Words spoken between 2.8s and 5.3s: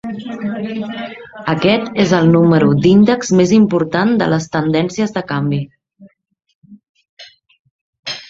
d'índex més important de les tendències de